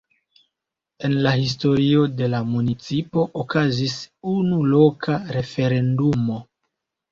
En 1.09 1.11
la 1.25 1.33
historio 1.41 2.05
de 2.21 2.29
la 2.35 2.39
municipo 2.55 3.27
okazis 3.43 3.95
unu 4.35 4.65
loka 4.73 5.21
referendumo. 5.39 6.43